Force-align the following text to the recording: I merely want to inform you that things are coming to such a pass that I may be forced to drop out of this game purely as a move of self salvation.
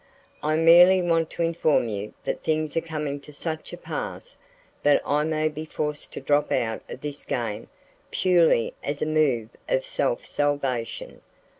I 0.41 0.55
merely 0.55 0.99
want 0.99 1.29
to 1.29 1.43
inform 1.43 1.87
you 1.87 2.15
that 2.23 2.41
things 2.41 2.75
are 2.75 2.81
coming 2.81 3.19
to 3.19 3.31
such 3.31 3.71
a 3.71 3.77
pass 3.77 4.35
that 4.81 4.99
I 5.05 5.23
may 5.23 5.47
be 5.47 5.63
forced 5.63 6.11
to 6.13 6.19
drop 6.19 6.51
out 6.51 6.81
of 6.89 7.01
this 7.01 7.23
game 7.23 7.67
purely 8.09 8.73
as 8.83 9.03
a 9.03 9.05
move 9.05 9.49
of 9.69 9.85
self 9.85 10.25
salvation. 10.25 11.21